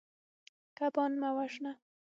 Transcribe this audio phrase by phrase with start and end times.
[0.77, 1.73] کبان مه وژنه.